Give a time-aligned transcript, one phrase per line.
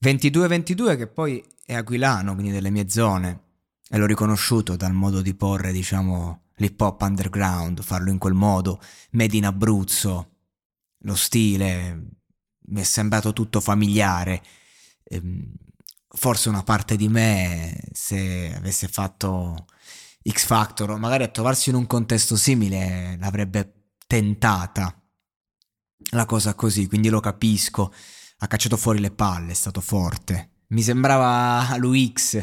[0.00, 3.42] 22-22 che poi è aquilano, quindi delle mie zone,
[3.88, 8.80] e l'ho riconosciuto dal modo di porre, diciamo, l'hip hop underground, farlo in quel modo,
[9.12, 10.30] made in Abruzzo,
[11.02, 12.10] lo stile,
[12.66, 14.42] mi è sembrato tutto familiare.
[15.04, 15.52] Ehm,
[16.08, 19.66] forse una parte di me, se avesse fatto
[20.28, 24.92] X Factor, o magari a trovarsi in un contesto simile, l'avrebbe tentata.
[26.12, 27.92] La cosa così, quindi lo capisco
[28.40, 30.50] ha cacciato fuori le palle, è stato forte.
[30.68, 32.42] Mi sembrava l'UX,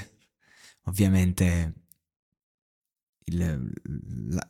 [0.85, 1.73] ovviamente
[3.25, 3.71] il,
[4.29, 4.47] la,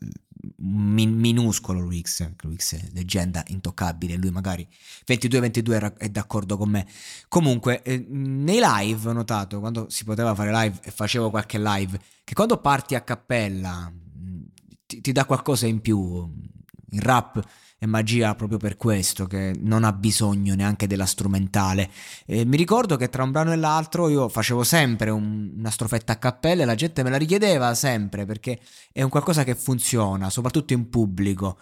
[0.58, 4.68] min, minuscolo l'UX, l'UX è leggenda intoccabile, lui magari
[5.08, 6.88] 22-22 è d'accordo con me.
[7.28, 12.00] Comunque, eh, nei live ho notato, quando si poteva fare live e facevo qualche live,
[12.24, 14.42] che quando parti a cappella mm,
[14.86, 16.54] ti, ti dà qualcosa in più.
[16.92, 17.42] Il rap
[17.78, 21.90] è magia proprio per questo, che non ha bisogno neanche della strumentale.
[22.26, 26.14] E mi ricordo che tra un brano e l'altro io facevo sempre un, una strofetta
[26.14, 28.60] a cappella e la gente me la richiedeva sempre perché
[28.92, 31.58] è un qualcosa che funziona, soprattutto in pubblico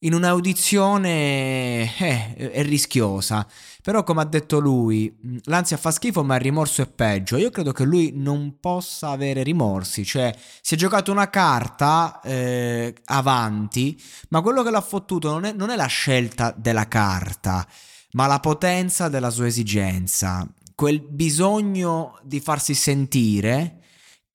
[0.00, 3.46] in un'audizione eh, è rischiosa,
[3.82, 5.12] però come ha detto lui,
[5.44, 7.36] l'ansia fa schifo ma il rimorso è peggio.
[7.36, 12.94] Io credo che lui non possa avere rimorsi, cioè si è giocato una carta eh,
[13.06, 17.66] avanti, ma quello che l'ha fottuto non è, non è la scelta della carta,
[18.12, 23.77] ma la potenza della sua esigenza, quel bisogno di farsi sentire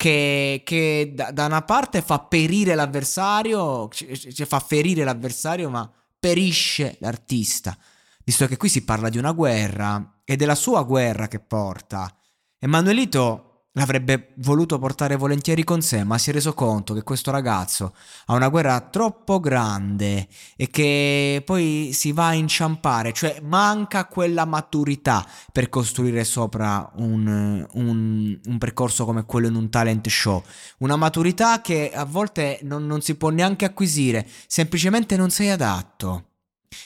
[0.04, 6.98] che, che da, da, una parte fa perire l'avversario, cioè fa ferire l'avversario, ma perisce
[7.00, 7.78] l'artista.
[8.26, 12.14] Visto che qui si parla di una guerra e della sua guerra che porta.
[12.60, 17.96] Emanuelito L'avrebbe voluto portare volentieri con sé, ma si è reso conto che questo ragazzo
[18.28, 24.46] ha una guerra troppo grande e che poi si va a inciampare, cioè manca quella
[24.46, 30.44] maturità per costruire sopra un, un, un percorso come quello in un talent show.
[30.80, 36.33] Una maturità che a volte non, non si può neanche acquisire, semplicemente non sei adatto.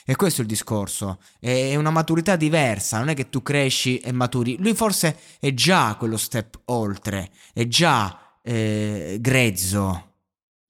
[0.04, 4.12] E questo è il discorso, è una maturità diversa, non è che tu cresci e
[4.12, 10.12] maturi, lui forse è già quello step oltre, è già eh, grezzo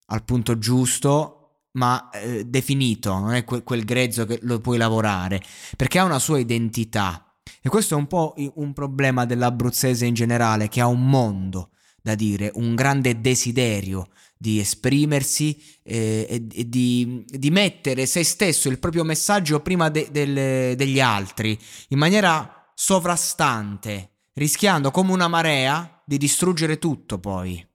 [0.06, 1.38] al punto giusto,
[1.72, 5.42] ma eh, definito, non è que- quel grezzo che lo puoi lavorare,
[5.76, 7.22] perché ha una sua identità.
[7.60, 11.70] E questo è un po' un problema dell'abruzzese in generale, che ha un mondo
[12.00, 14.08] da dire, un grande desiderio
[14.38, 20.08] di esprimersi eh, e, e di, di, mettere se stesso, il proprio messaggio prima de,
[20.10, 27.67] de, degli altri, in maniera sovrastante, rischiando come una marea di distruggere tutto poi.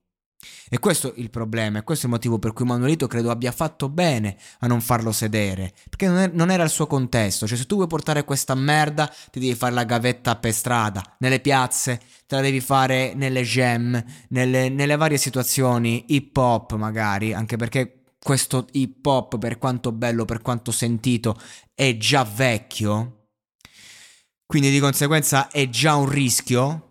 [0.68, 3.52] E questo è il problema, e questo è il motivo per cui Manuelito credo abbia
[3.52, 7.56] fatto bene a non farlo sedere, perché non, è, non, era il suo contesto, cioè
[7.56, 12.00] se tu vuoi portare questa merda ti devi fare la gavetta per strada, nelle piazze,
[12.26, 18.02] te la devi fare nelle gem, nelle, nelle varie situazioni hip hop magari, anche perché
[18.18, 21.38] questo hip hop per quanto bello, per quanto sentito,
[21.74, 23.24] è già vecchio,
[24.46, 26.90] quindi di conseguenza è già un rischio.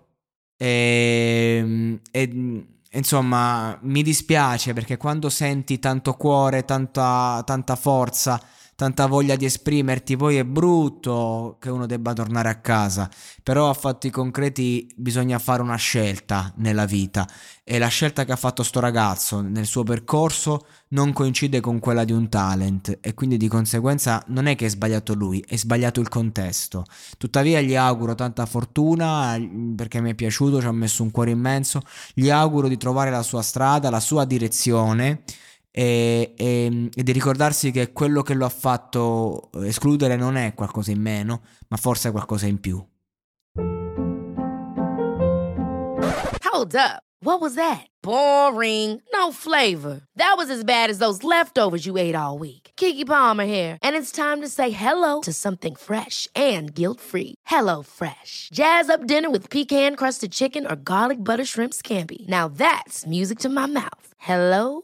[0.58, 8.40] E, e Insomma, mi dispiace perché quando senti tanto cuore, tanta, tanta forza,
[8.76, 13.10] tanta voglia di esprimerti, poi è brutto che uno debba tornare a casa,
[13.42, 17.28] però a fatti concreti bisogna fare una scelta nella vita
[17.64, 22.04] e la scelta che ha fatto sto ragazzo nel suo percorso non coincide con quella
[22.04, 26.02] di un talent e quindi di conseguenza non è che è sbagliato lui, è sbagliato
[26.02, 26.84] il contesto.
[27.18, 29.40] Tuttavia gli auguro tanta fortuna
[29.76, 31.82] perché mi è piaciuto, ci ha messo un cuore immenso,
[32.14, 35.24] gli auguro di trovare la sua strada, la sua direzione
[35.76, 40.92] e, e, e, di ricordarsi che quello che lo ha fatto escludere non è qualcosa
[40.92, 42.86] in meno, ma forse qualcosa in più.
[46.52, 47.02] Hold up.
[47.22, 47.88] What was that?
[48.04, 49.02] Boring.
[49.14, 50.02] No flavor.
[50.18, 52.72] That was as bad as those leftovers you ate all week.
[52.76, 57.36] Kiki Palmer here, and it's time to say hello to something fresh and guilt-free.
[57.46, 58.50] Hello Fresh.
[58.54, 62.28] Jazz up dinner with pecan-crusted chicken or garlic butter shrimp scampi.
[62.28, 64.08] Now that's music to my mouth.
[64.18, 64.84] Hello